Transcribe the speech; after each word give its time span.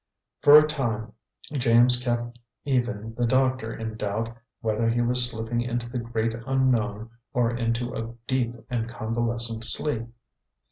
For 0.41 0.57
a 0.57 0.65
time 0.67 1.13
James 1.53 2.03
kept 2.03 2.39
even 2.65 3.13
the 3.13 3.27
doctor 3.27 3.71
in 3.71 3.97
doubt 3.97 4.35
whether 4.61 4.89
he 4.89 4.99
was 4.99 5.29
slipping 5.29 5.61
into 5.61 5.87
the 5.87 5.99
Great 5.99 6.33
Unknown 6.47 7.11
or 7.35 7.55
into 7.55 7.93
a 7.93 8.15
deep 8.25 8.55
and 8.67 8.89
convalescent 8.89 9.63
sleep. 9.63 10.07